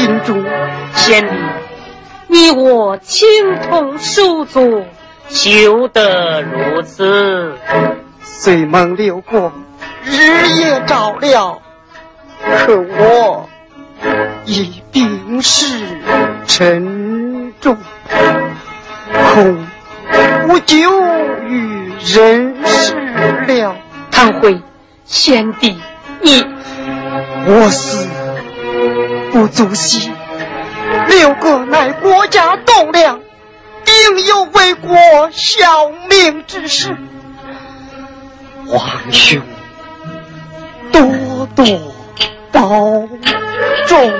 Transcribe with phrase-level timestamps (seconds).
[0.00, 0.42] 我心中
[0.94, 1.34] 贤弟，
[2.28, 3.28] 你我情
[3.68, 4.86] 同手足，
[5.28, 7.58] 求得如此。
[8.22, 9.52] 虽蒙六哥
[10.04, 11.60] 日夜照料，
[12.64, 13.50] 可我
[14.46, 15.84] 已病逝
[16.46, 17.76] 沉重，
[19.34, 19.66] 恐
[20.48, 20.78] 无久
[21.46, 22.94] 于人世
[23.48, 23.76] 了。
[24.10, 24.62] 唐辉，
[25.04, 25.78] 贤弟，
[26.22, 26.46] 你
[27.46, 28.19] 我死不
[29.50, 30.10] 足惜，
[31.08, 33.20] 六哥乃国家栋梁，
[33.84, 34.96] 定有为国
[35.32, 36.96] 效命之事。
[38.66, 39.42] 皇兄，
[40.92, 41.64] 多多
[42.52, 42.68] 保
[43.86, 44.12] 重。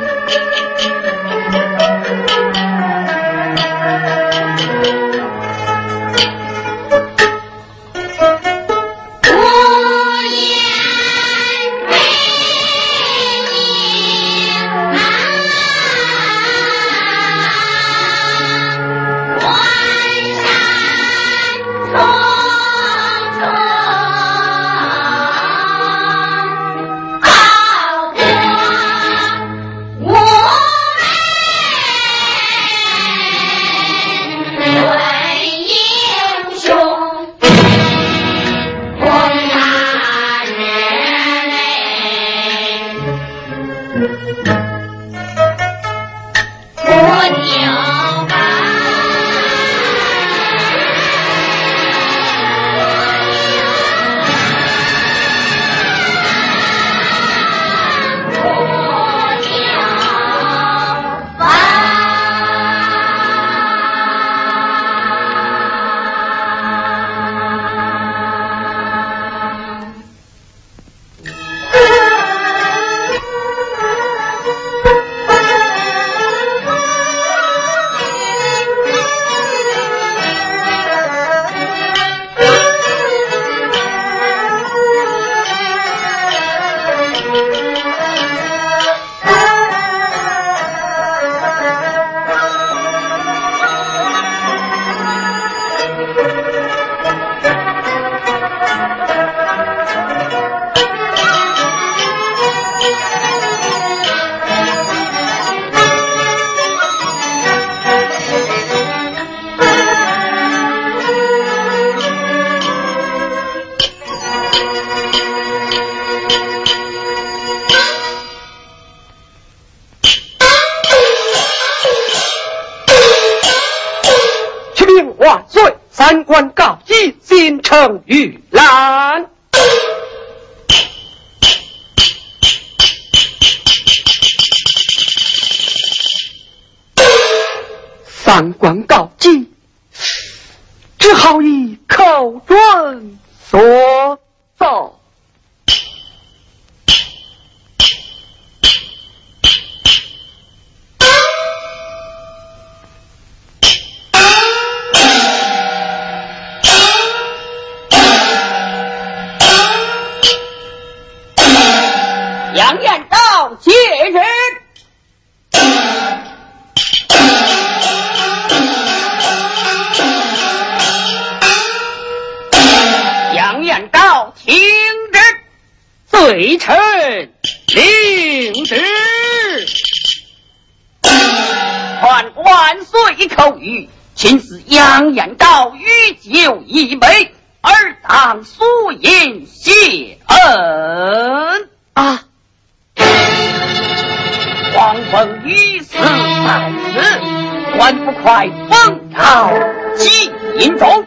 [197.81, 199.51] 还不快封朝
[199.97, 201.07] 进中？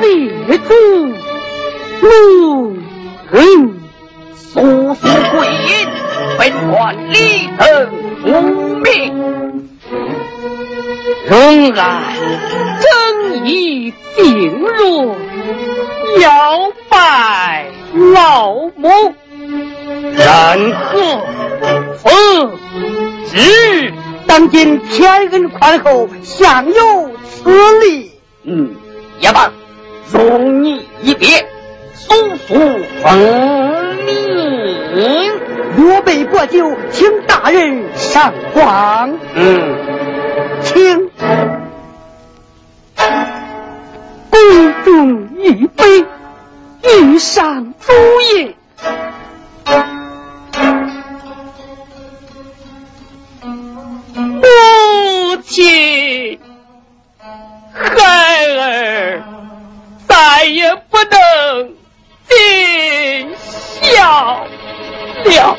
[0.00, 0.74] 列祖
[2.00, 2.78] 怒
[3.30, 3.74] 人
[4.34, 5.86] 速速归隐，
[6.38, 7.92] 本官立等
[8.24, 9.68] 无名。
[11.28, 12.14] 仍然
[12.80, 15.14] 正义定弱，
[16.20, 17.66] 要拜
[18.14, 18.88] 老母。
[20.16, 21.20] 然何
[21.98, 22.58] 奉
[23.30, 23.92] 旨？
[24.30, 28.12] 当今天恩宽厚享有此礼
[28.44, 28.76] 嗯
[29.18, 29.50] 也罢
[30.12, 31.48] 容你一别
[31.94, 32.14] 速
[32.46, 32.54] 速
[33.02, 35.32] 逢命
[35.76, 39.76] 若被薄酒请大人赏光嗯。
[40.62, 41.10] 请。
[44.30, 46.06] 公众一杯
[46.84, 47.92] 御上足
[48.36, 48.54] 矣
[55.42, 56.38] 亲，
[57.72, 59.22] 孩儿
[60.06, 61.74] 再也不能
[62.28, 63.34] 尽
[63.82, 64.46] 孝
[65.24, 65.56] 了。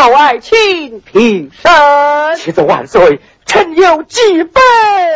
[0.00, 4.52] 爱卿平身，启奏万岁，臣有几分。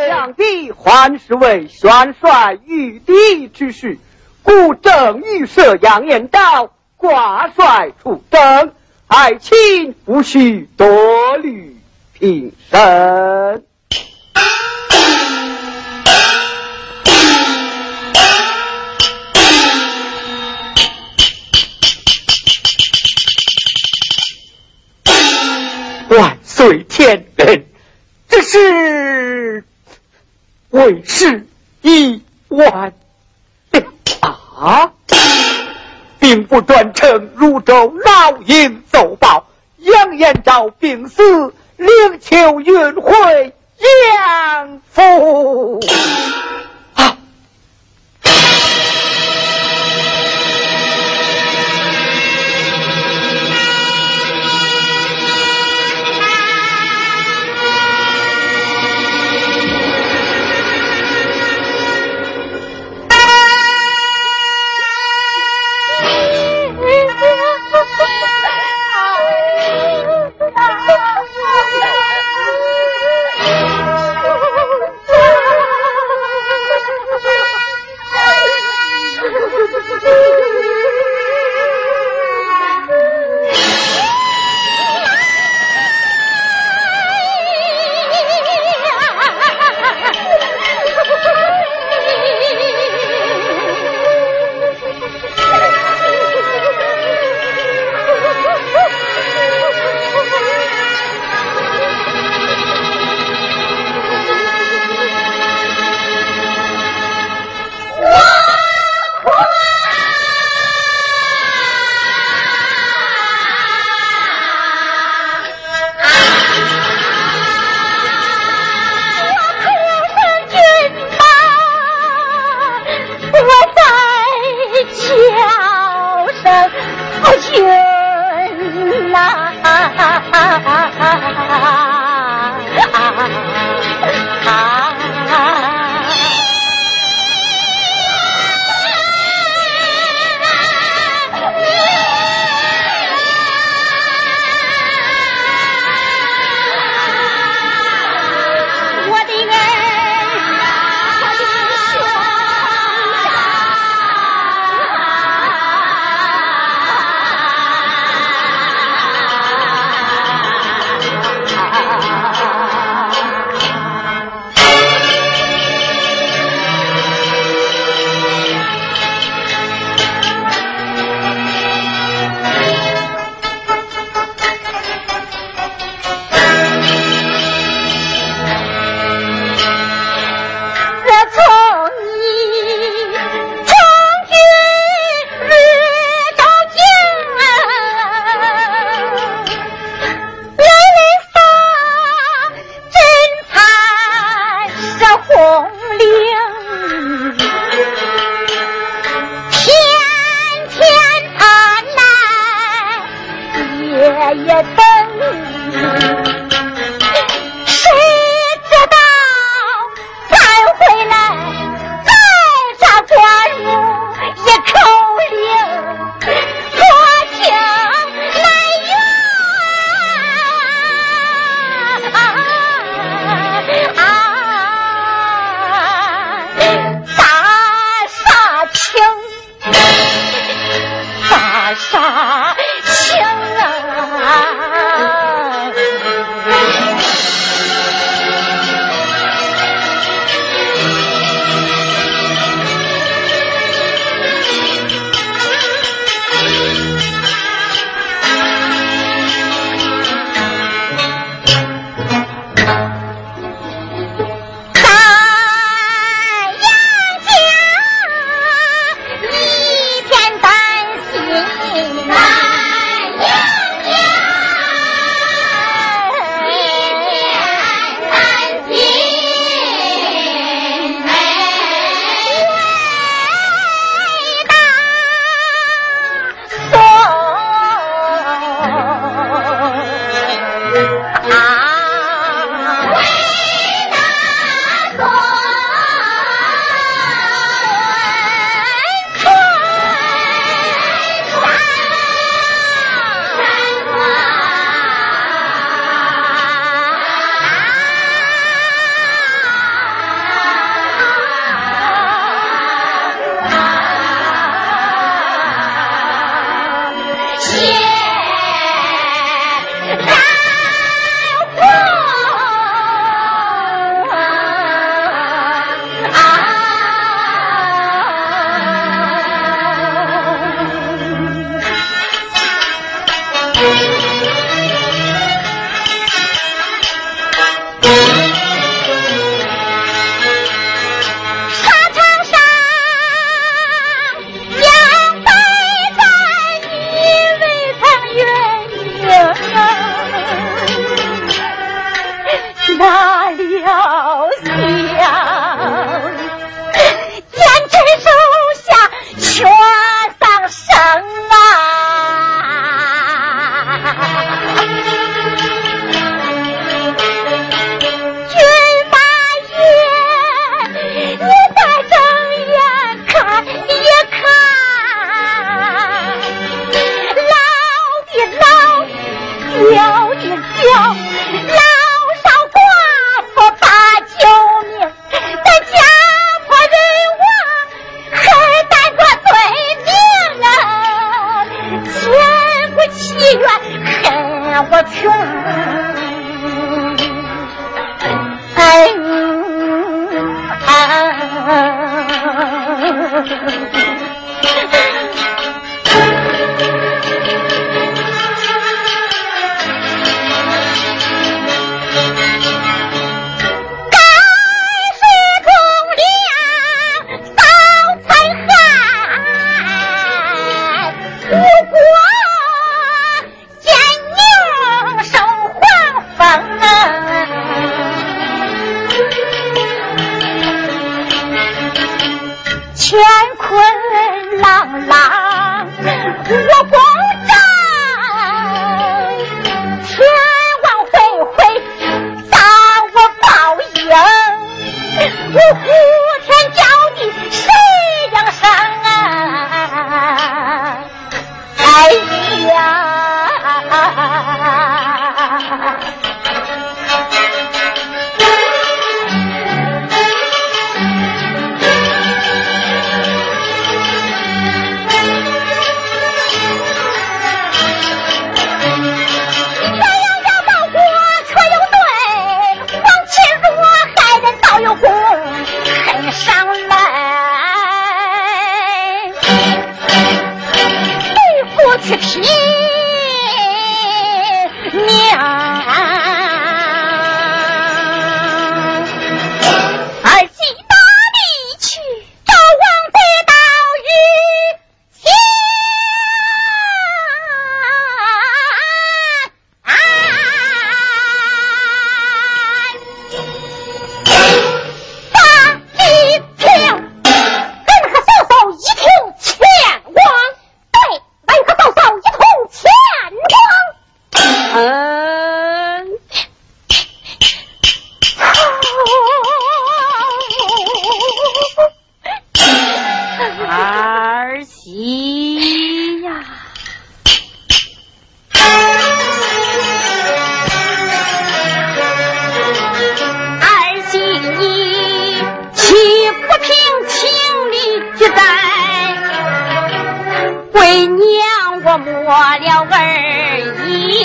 [0.09, 3.99] 想必还是为元帅御敌之事，
[4.43, 8.73] 故正欲设杨延昭挂帅出征，
[9.07, 11.77] 爱卿无需多虑，
[12.13, 13.65] 平身。
[27.01, 27.65] 天人，
[28.29, 29.65] 这是
[30.69, 31.47] 为时
[31.81, 32.93] 已晚
[34.21, 34.93] 啊！
[36.19, 39.47] 兵部专程汝州老鹰奏报，
[39.79, 41.23] 杨延昭病死，
[41.79, 41.89] 灵
[42.21, 45.81] 柩运回杨府。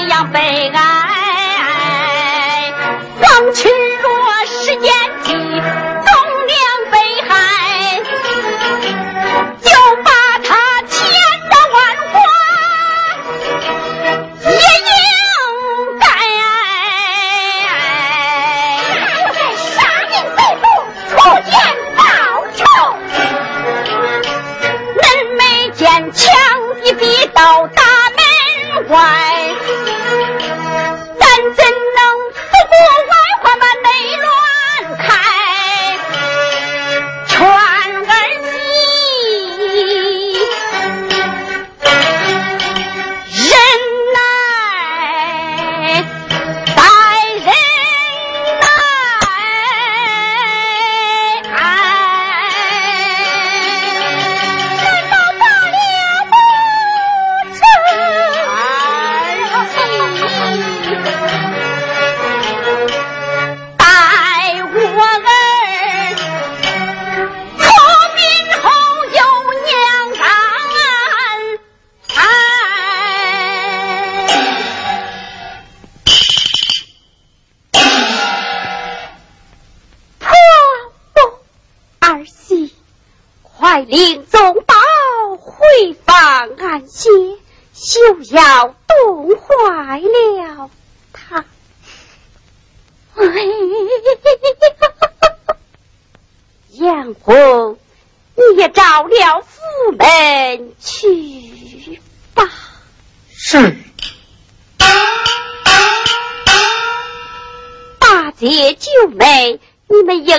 [0.06, 2.74] 一样悲哀，
[3.20, 3.68] 放弃。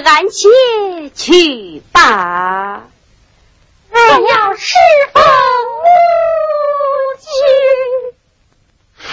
[0.00, 0.48] 安歇
[1.14, 2.88] 去吧，
[3.90, 4.74] 我要侍
[5.12, 5.22] 奉
[5.82, 5.88] 母
[7.20, 7.30] 亲。
[8.98, 9.04] 唉，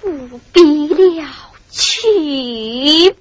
[0.00, 1.24] 不必了，
[1.70, 3.16] 去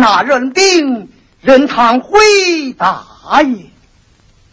[0.00, 2.18] 那人兵任堂回
[2.78, 3.04] 答
[3.42, 3.70] 也，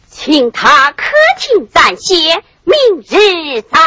[0.10, 1.06] 请他客
[1.40, 2.76] 厅暂歇，明
[3.08, 3.80] 日再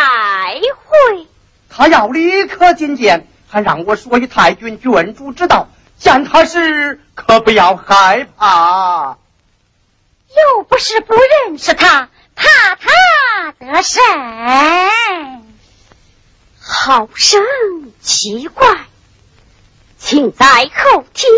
[0.87, 1.27] 会。
[1.68, 5.68] 他要立刻觐见，还让我说与太君郡主知道，
[5.99, 9.18] 见他时可不要害怕。
[10.29, 14.01] 又不是不认识他，怕他得甚？
[16.59, 17.42] 好生
[18.01, 18.87] 奇怪，
[20.00, 21.30] 请在后厅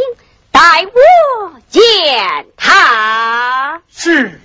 [0.52, 3.82] 待我见他。
[3.90, 4.40] 是。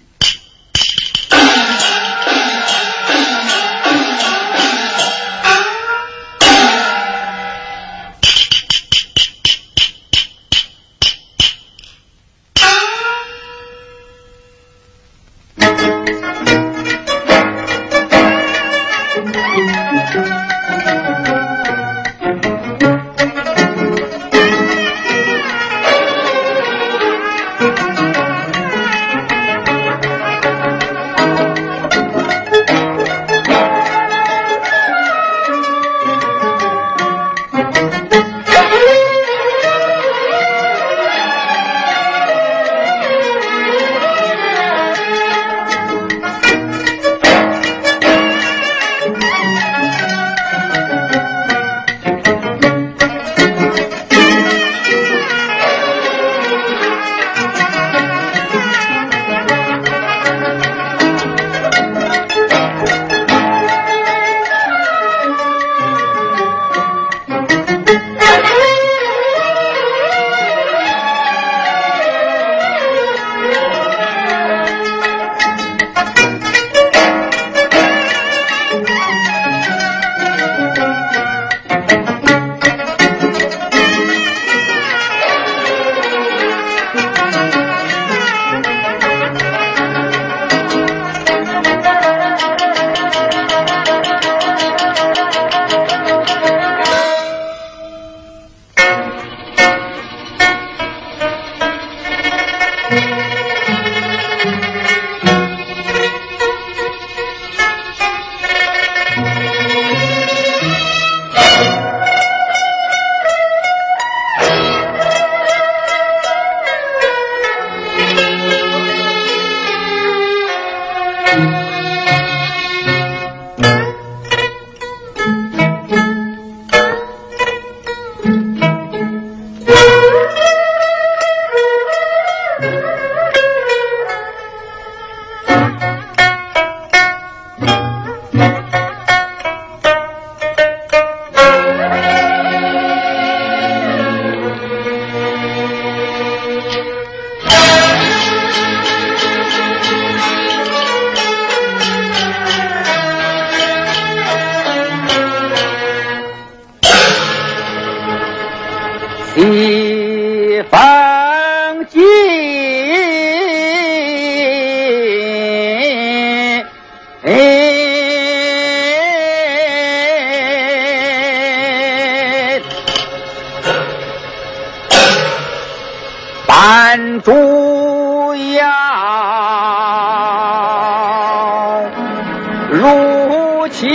[182.69, 183.87] 如期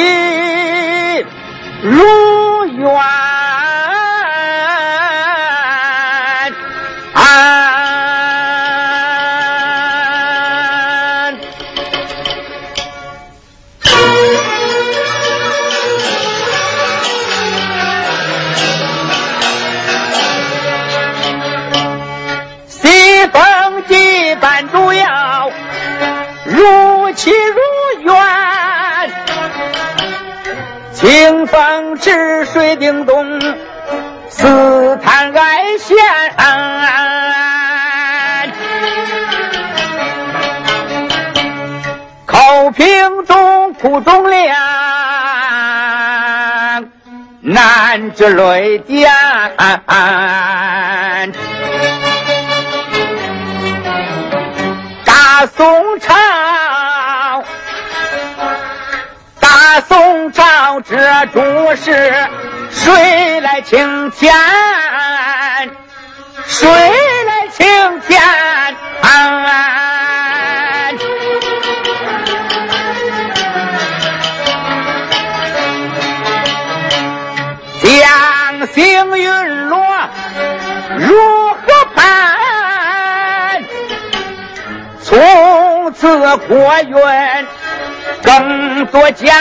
[1.82, 3.41] 如愿。
[32.02, 33.40] 治水叮咚，
[34.28, 35.96] 四叹哀线。
[42.26, 44.56] 口平中苦中凉，
[47.40, 49.08] 难治泪点。
[55.04, 55.81] 大宋。
[60.80, 61.40] 这诸
[61.76, 62.12] 事，
[62.70, 64.34] 谁来请天？
[66.46, 68.20] 谁来请天？
[77.82, 79.78] 将星陨落，
[80.98, 81.14] 如
[81.50, 81.60] 何
[81.94, 83.62] 办？
[85.02, 86.06] 从此
[86.48, 86.96] 国运
[88.22, 89.34] 更多艰。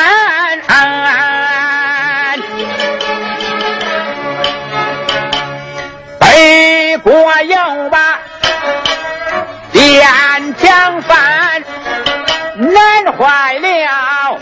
[6.19, 8.19] 北国有把
[9.71, 11.63] 边疆犯，
[12.55, 14.39] 难坏了。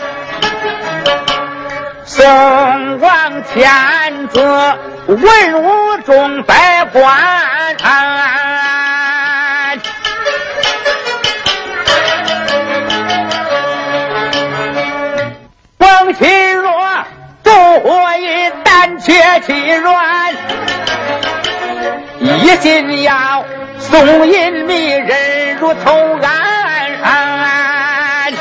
[2.04, 4.40] 宋王天子
[5.06, 7.02] 文武众百官，
[16.10, 16.72] 王钦若
[17.44, 19.12] 烛火一胆怯
[19.46, 20.34] 气软，
[22.18, 23.44] 一心要
[23.78, 28.32] 送银迷人如头安，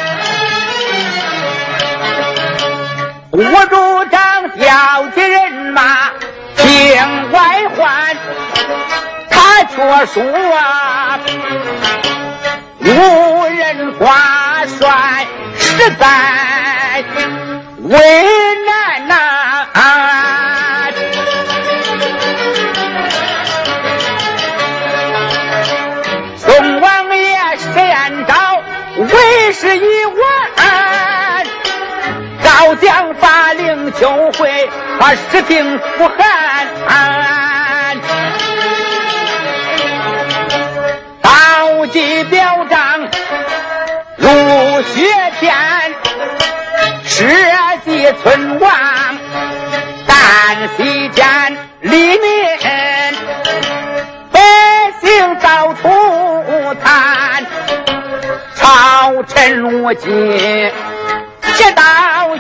[3.32, 6.10] 我主张调集人马
[6.56, 8.16] 境外还，
[9.30, 9.78] 他却
[10.08, 10.24] 说，
[12.80, 16.08] 无人挂帅实在。
[17.90, 17.98] 为
[18.68, 19.16] 难呐、
[19.74, 20.90] 啊。
[26.38, 28.62] 宋王爷先招
[28.98, 30.16] 为师一万，
[32.44, 36.68] 高将法令求回，把士兵不寒。
[36.88, 37.16] 啊
[41.92, 43.00] 记表彰，
[44.18, 44.28] 入
[44.84, 45.56] 学前，
[47.04, 47.69] 是、啊。
[48.14, 48.72] 存亡，
[50.08, 52.20] 旦夕间黎民。
[54.32, 54.40] 百
[55.02, 57.46] 姓遭涂炭，
[58.56, 60.10] 朝臣无尽，
[61.42, 61.84] 铁道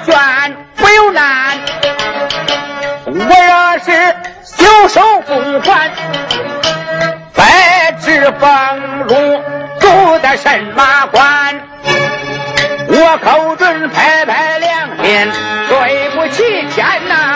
[0.05, 1.57] 卷不有难。
[3.05, 5.31] 我若是袖手不
[5.69, 5.91] 还，
[7.35, 9.41] 白纸俸禄
[9.79, 11.61] 住在神马关，
[12.87, 15.31] 我口准拍拍良心，
[16.31, 17.28] 借钱呐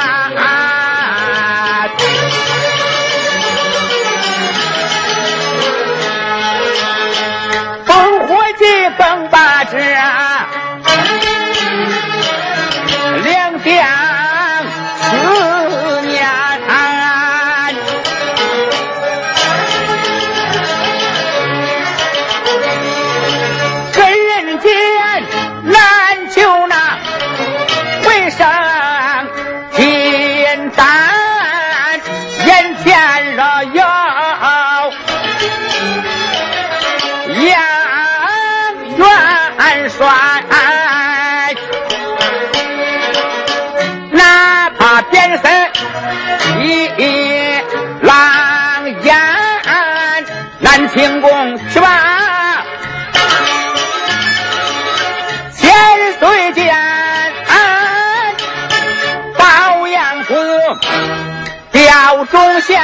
[62.25, 62.81] 调中县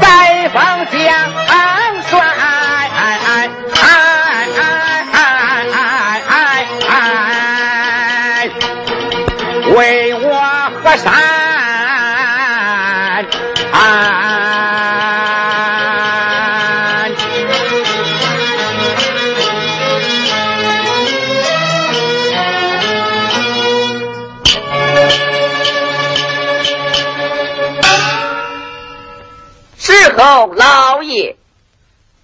[0.00, 1.75] 拜访将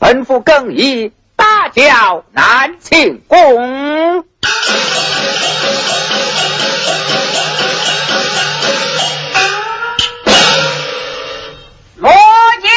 [0.03, 4.25] 吩咐更衣大叫南庆宫。
[11.99, 12.11] 落
[12.61, 12.69] 轿。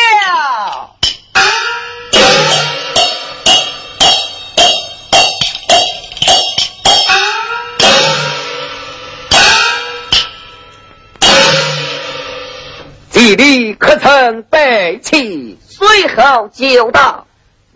[13.10, 15.58] 祭礼可曾备齐？
[15.68, 17.15] 随后就到，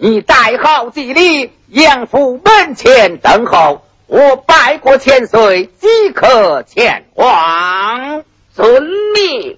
[0.01, 8.23] 你带好祭礼，杨府门前等候，我拜过千岁即刻前往。
[8.55, 8.81] 遵
[9.13, 9.57] 命。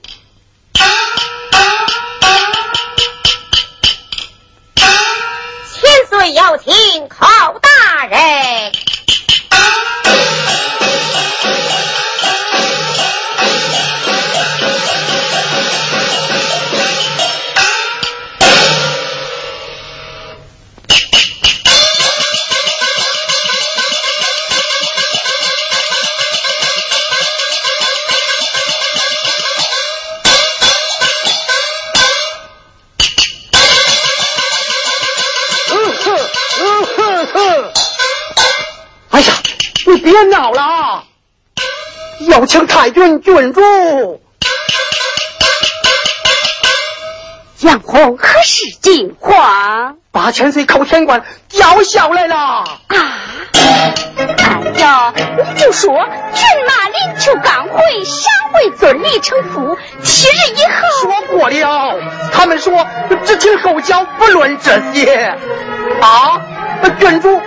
[4.74, 7.28] 千岁有请寇
[7.62, 8.72] 大人。
[40.02, 41.04] 别闹了！
[42.22, 43.62] 有请太君郡主。
[47.60, 49.98] 杨红何时进皇？
[50.12, 52.36] 八千岁寇天官叫下来了。
[52.36, 52.66] 啊！
[53.54, 53.94] 哎
[54.80, 55.94] 呀，你就说
[56.34, 60.82] 骏马临秋刚回，上回尊礼成父，七日以后。
[61.02, 62.00] 说过了，
[62.34, 62.86] 他们说
[63.24, 65.36] 只听后脚，不论这些。
[66.02, 66.42] 啊！
[67.00, 67.40] 郡主，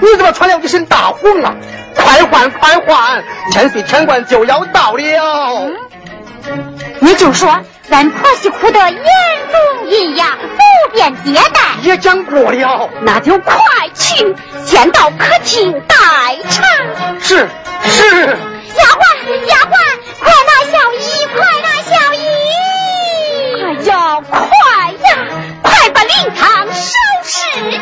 [0.00, 1.54] 你怎么穿了一身大红啊？
[1.94, 3.24] 快换快换！
[3.52, 5.70] 千岁天官就要到了。
[7.00, 11.60] 你就说俺婆媳哭得眼中一样，不便接待。
[11.82, 13.54] 也讲过了，那就快
[13.94, 15.96] 去，先到客厅待
[16.50, 16.62] 茶。
[17.20, 17.48] 是
[17.84, 18.38] 是。
[18.74, 19.00] 丫鬟
[19.46, 19.72] 丫鬟，
[20.20, 22.24] 快拿小衣，快拿小衣！
[23.62, 24.38] 哎呀，快
[24.92, 25.08] 呀，
[25.62, 26.90] 快把灵堂收
[27.22, 27.30] 拾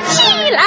[0.08, 0.60] 起来。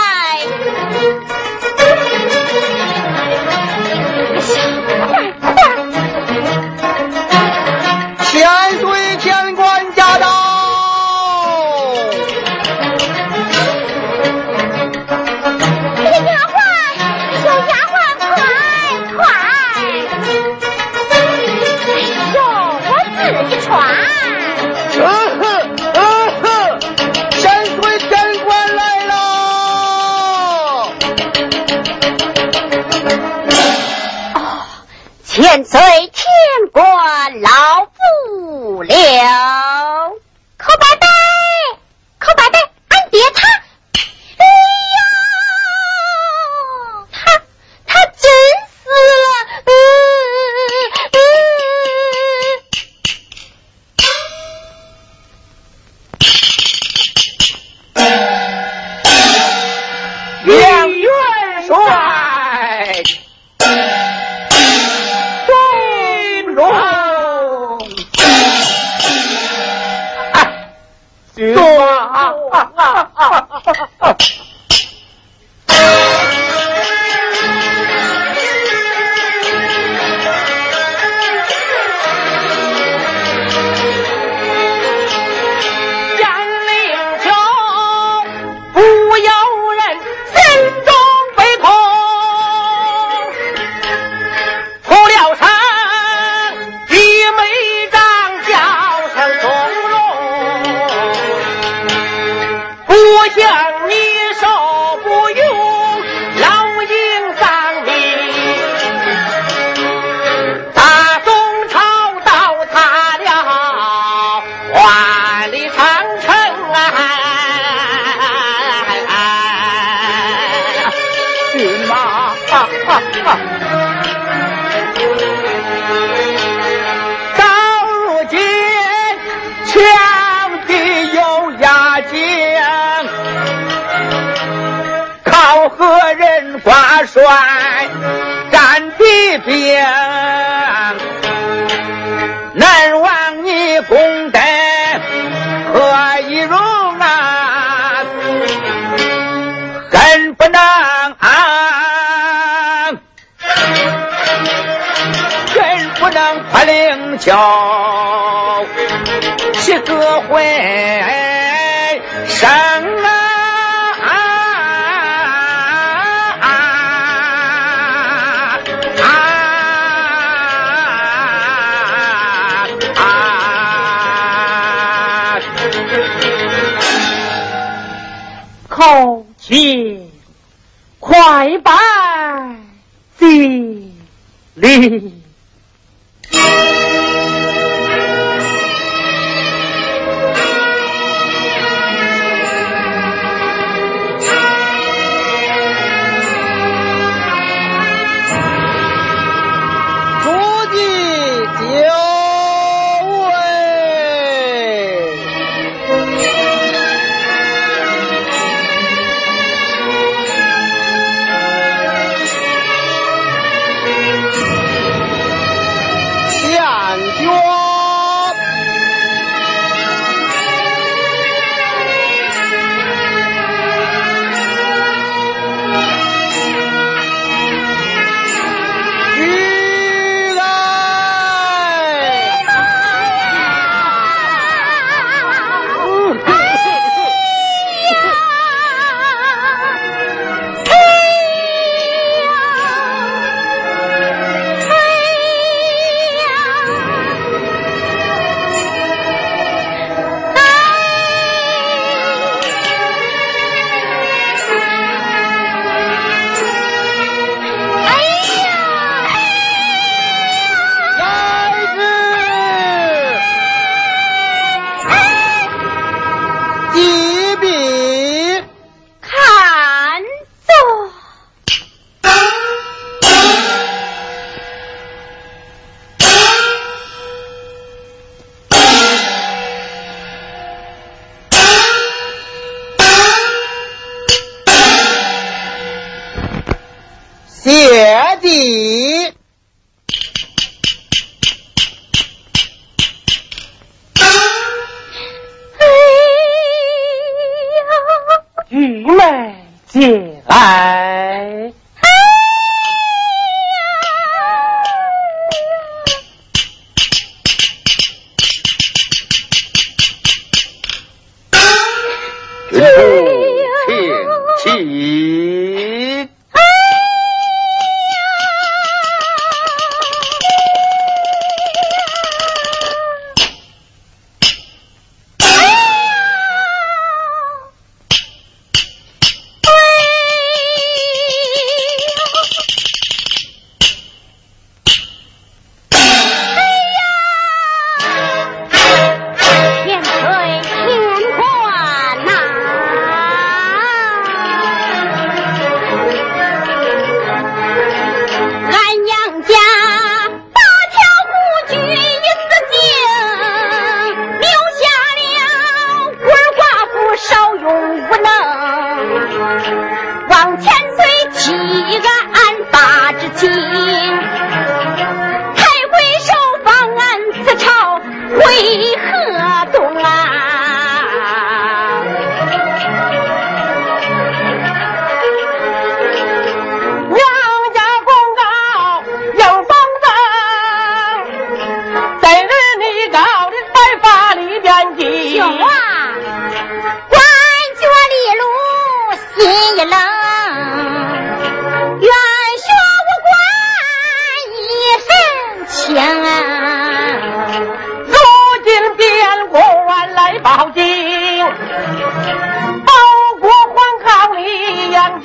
[299.73, 300.62] 进来。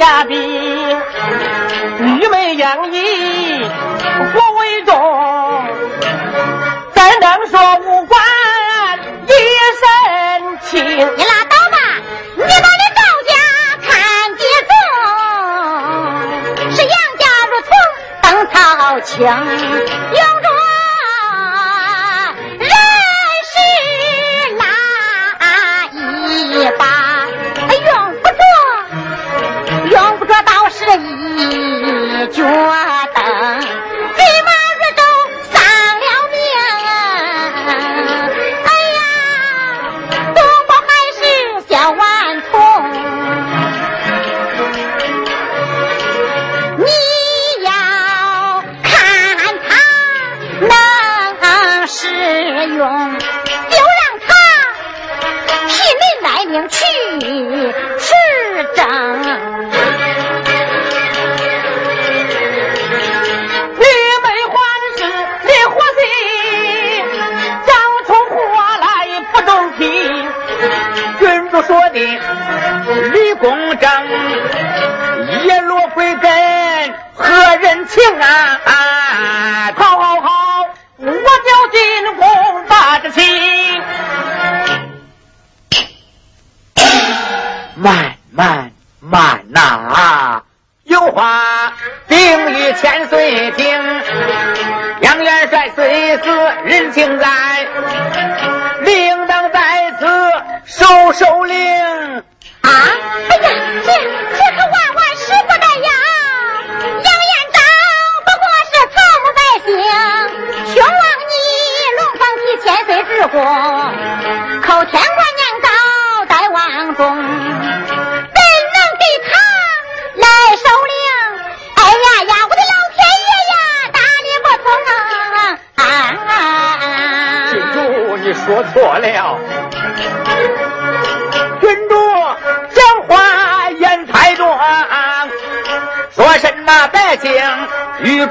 [0.08, 0.34] 家碧，
[1.98, 3.62] 绿梅养意，
[4.34, 4.96] 我为重，
[6.94, 8.18] 怎能说无关
[9.26, 9.30] 一
[9.76, 10.82] 身轻？
[10.88, 11.76] 你拉倒吧，
[12.36, 13.32] 你把你高家
[13.86, 13.92] 看
[14.32, 14.72] 得重，
[16.72, 17.70] 是杨家如同
[18.22, 18.56] 灯草
[19.00, 19.14] 青。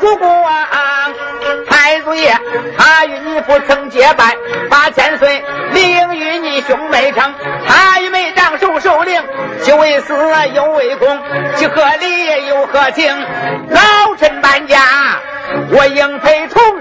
[0.08, 1.12] 不过啊
[1.70, 2.34] 太祖爷
[2.78, 4.38] 他与你不曾结拜
[4.70, 5.44] 八千岁
[5.74, 7.34] 理应与你兄妹成
[7.68, 9.22] 他与妹长寿寿灵
[9.64, 10.14] 既为私
[10.54, 11.22] 又为公
[11.56, 13.14] 既合理又合情
[13.70, 14.80] 老臣搬家
[15.72, 16.77] 我应陪从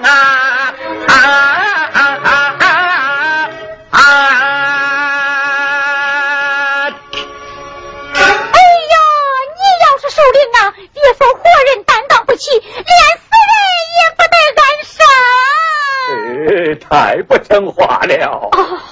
[16.96, 18.82] 太不听话了啊，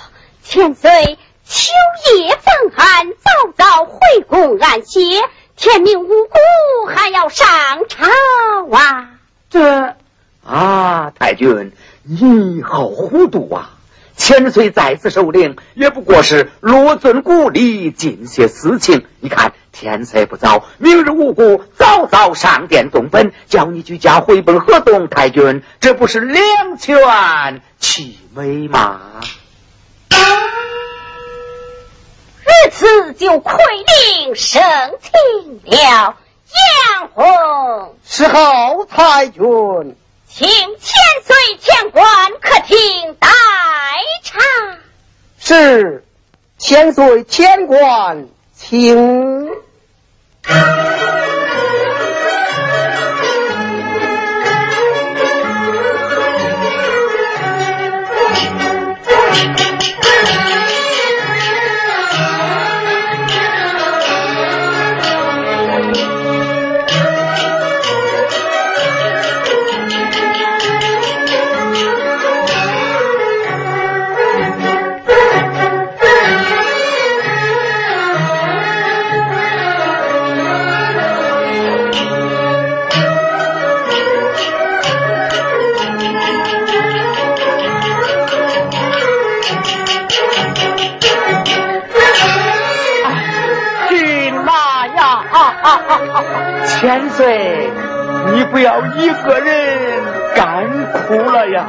[0.42, 1.72] 千岁，秋
[2.18, 3.98] 夜风寒，早早回
[4.28, 5.00] 宫安歇，
[5.56, 6.36] 天命无辜，
[6.86, 7.48] 还要上
[7.88, 8.04] 朝
[8.76, 9.08] 啊。
[9.48, 9.94] 这
[10.44, 13.70] 啊，太君，你好糊涂啊。
[14.16, 19.04] 千岁在此受令，也不过是落尊故里，尽些私情。
[19.20, 25.08] 你看天色不早，明日无故早早上殿送本，叫你举家回奔河东。
[25.08, 29.00] 太君，这不是两全其美吗？
[32.44, 33.56] 如此就亏
[34.22, 34.62] 令生
[35.00, 36.16] 情了。
[36.54, 39.42] 杨红，是后太君。
[40.36, 42.04] 请千岁千官
[42.40, 43.28] 客厅待
[44.24, 44.40] 茶。
[45.38, 46.04] 是，
[46.58, 49.48] 千岁千官，请。
[96.84, 97.70] 千岁，
[98.34, 100.02] 你不要一个人
[100.36, 101.64] 干哭了呀！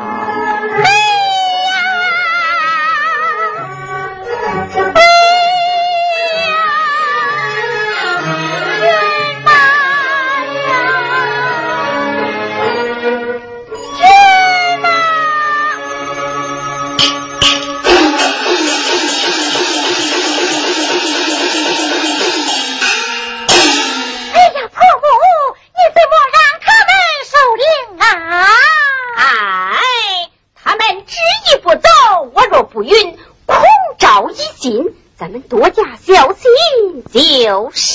[37.46, 37.95] 游戏。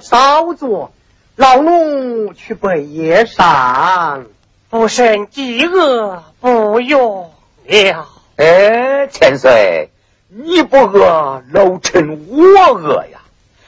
[0.00, 0.92] 稍坐，
[1.36, 4.26] 老奴去备夜膳。
[4.70, 7.30] 不胜饥饿，不用
[7.66, 8.08] 了。
[8.36, 9.90] 哎，千岁，
[10.28, 13.20] 你不饿，老臣我饿呀。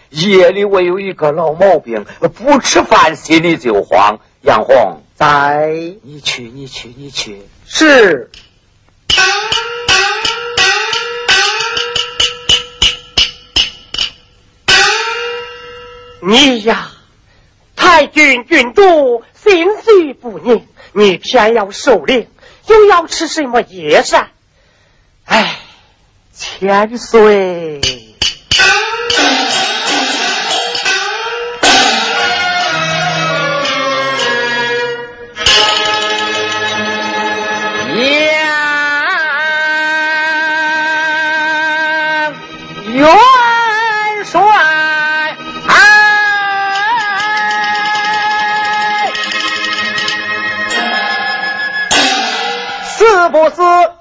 [0.09, 4.19] 夜里我有一个老毛病，不吃饭心里就慌。
[4.41, 7.43] 杨红，在，你去，你去，你去。
[7.67, 8.31] 是。
[16.27, 16.91] 你呀，
[17.77, 22.29] 太君君主心绪不宁，你偏要受令，
[22.67, 24.31] 又要吃什么夜膳？
[25.27, 25.59] 哎，
[26.33, 27.81] 千岁。
[53.35, 53.94] 不是。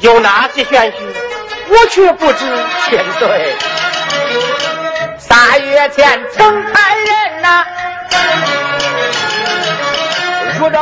[0.00, 0.98] 有哪些玄虚，
[1.68, 2.44] 我却不知。
[2.88, 3.54] 天对。
[5.18, 7.64] 三月前曾派人呐，
[10.58, 10.78] 入州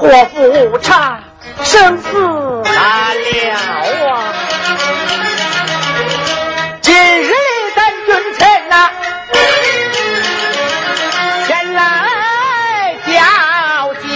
[0.00, 1.20] 祸福差，
[1.62, 2.08] 生死
[2.64, 3.52] 难料
[4.08, 4.32] 啊！
[6.80, 7.34] 今日里
[7.76, 8.90] 咱君臣呐，
[11.46, 11.82] 前来
[13.06, 13.12] 交
[14.00, 14.08] 接，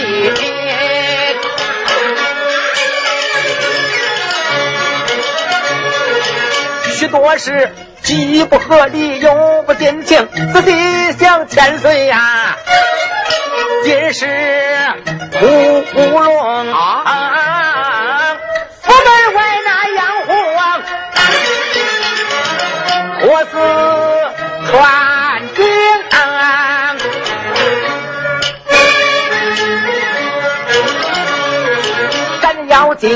[6.95, 7.71] 许多事
[8.01, 12.57] 既不合理又不尽情，自己想千岁呀，
[13.83, 14.11] 今
[15.39, 15.45] 是。
[15.95, 18.35] 乌龙啊，
[18.81, 20.29] 府门外那杨虎，
[23.21, 23.53] 我是
[24.69, 24.73] 传
[25.55, 25.57] 经。
[32.41, 33.09] 咱要进，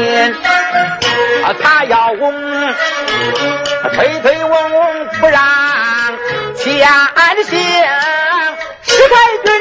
[1.61, 2.73] 他要翁，
[3.93, 5.37] 推推翁翁不让
[6.55, 6.87] 前
[7.43, 7.59] 行，
[8.81, 9.15] 石太
[9.45, 9.58] 君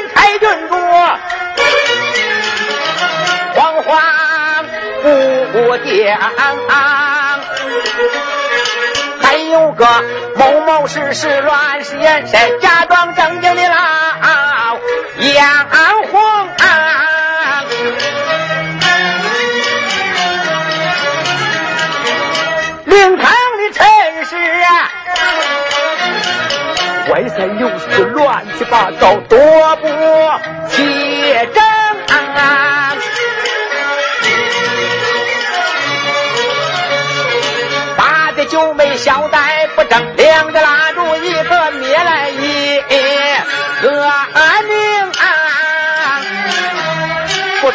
[5.59, 6.17] 不讲，
[9.21, 9.85] 还有个
[10.37, 14.79] 某某事事乱世眼神，假装正经的老
[15.17, 15.43] 眼
[16.11, 16.21] 红。
[22.85, 23.85] 灵堂的陈
[24.25, 24.91] 氏啊，
[27.11, 29.37] 外三有四乱七八糟，多
[29.75, 29.87] 不
[30.69, 30.98] 齐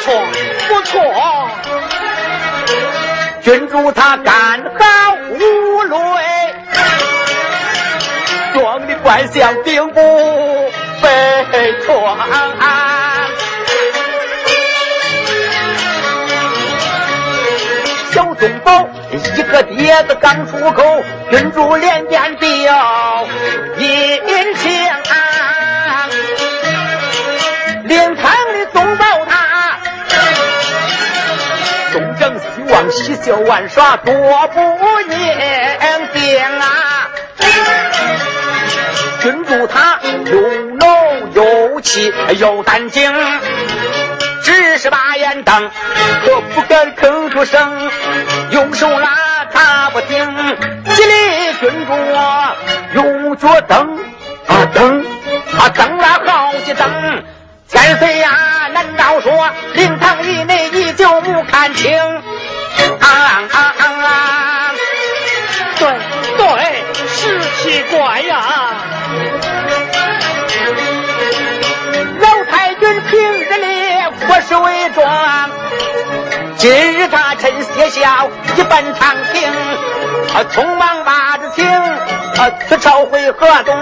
[0.04, 0.12] 错
[0.68, 1.00] 不错，
[3.40, 6.54] 君主他干好无累，
[8.52, 10.00] 装的官相并不
[11.00, 12.18] 非错。
[18.12, 18.86] 小宗保。
[19.14, 20.82] 一个碟子刚出口，
[21.30, 22.74] 君主连连表
[33.24, 34.12] 就，玩耍，多
[34.48, 34.60] 不
[35.08, 35.78] 念
[36.12, 37.08] 定啊！
[39.22, 40.40] 君主他又
[40.74, 43.10] 浓又气又胆惊。
[44.42, 45.70] 只是把眼瞪，
[46.22, 47.90] 可不敢吭出声。
[48.50, 49.08] 用手拉
[49.50, 50.36] 他不听，
[50.94, 51.94] 急里君主
[52.92, 53.98] 用脚蹬
[54.46, 55.00] 啊蹬
[55.58, 57.24] 啊蹬了好几蹬。
[57.66, 58.30] 千岁呀，
[58.74, 61.90] 难道说灵堂以内你就没看清？
[63.00, 63.08] 啊
[63.52, 64.72] 啊啊！
[65.78, 65.82] 对
[66.36, 66.46] 对，
[67.08, 68.32] 是奇怪呀。
[72.20, 73.64] 老太君平日里。
[74.26, 75.50] 不是伪装，
[76.56, 79.50] 今日他趁歇笑一奔长亭，
[80.34, 83.76] 啊，匆忙把这情，啊，此朝回河东，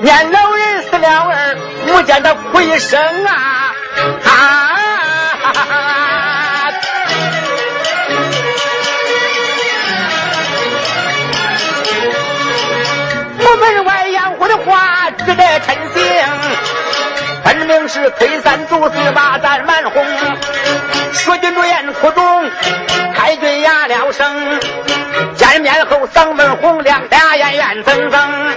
[0.00, 3.74] 念老人死了儿，不见他哭一声啊，
[4.24, 4.78] 啊！
[5.44, 6.13] 我
[15.24, 16.02] 话值得称行。
[17.44, 20.04] 分明是推三阻四把咱瞒哄，
[21.12, 22.50] 说君主言哭中，
[23.14, 24.60] 太君压了声，
[25.34, 28.56] 见面后嗓门洪亮，俩眼圆睁睁。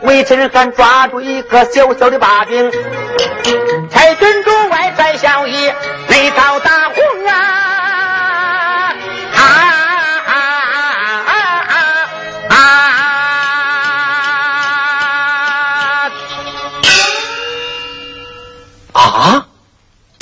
[0.00, 2.70] 微臣敢抓住一个小小的把柄，
[3.90, 5.72] 才郡主外传小意，
[6.08, 6.83] 内遭大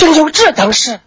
[0.03, 0.99] 竟有这等事？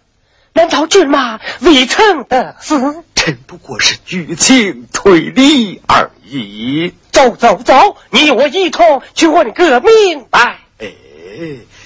[0.54, 3.04] 难道骏马未曾得死？
[3.14, 6.94] 臣不过是剧情推理而已。
[7.12, 10.60] 走走走，你我一同去问个明白。
[10.78, 10.86] 哎，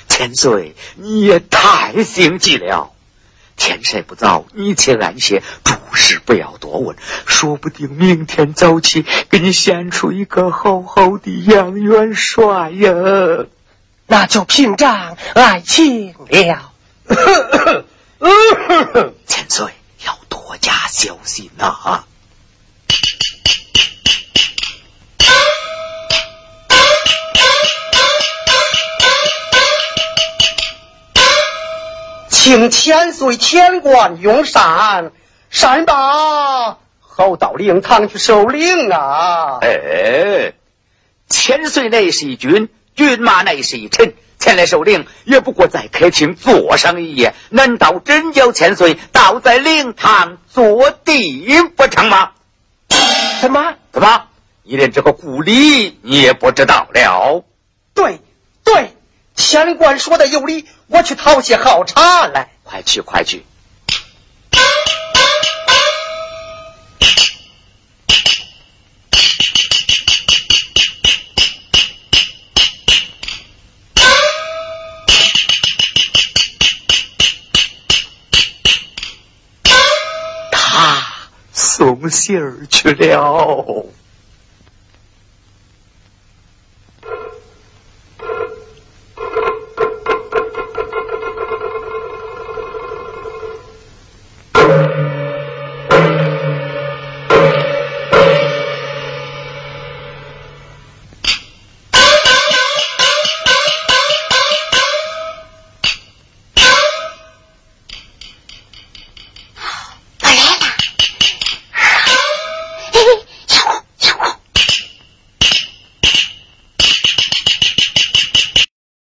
[0.09, 2.93] 千岁，你也太心急了。
[3.57, 6.97] 天色不早，你且安歇，诸事不要多问。
[7.27, 12.93] 说不定明天早起给你献出一个好好的杨元帅呀。
[14.07, 16.70] 那就凭仗爱情了。
[19.27, 19.73] 千岁
[20.07, 21.65] 要多加小心呐！
[21.67, 22.05] 啊
[32.29, 35.13] 请千岁千官用膳，
[35.51, 39.59] 膳罢后到灵堂去守灵啊！
[39.61, 40.55] 哎，
[41.29, 44.15] 千岁乃是一君，骏马乃是一臣。
[44.41, 52.31] 前来守灵，也不过在客厅坐上一夜，难道真叫千岁倒在灵堂坐地不成吗？
[53.41, 53.75] 什么？
[53.93, 54.25] 怎么？
[54.63, 57.45] 你连这个故里你也不知道了？
[57.93, 58.21] 对
[58.65, 58.97] 对，
[59.37, 62.49] 县官说的有理，我去讨些好茶来。
[62.65, 63.45] 快去快去！
[81.81, 83.87] 送信儿去了。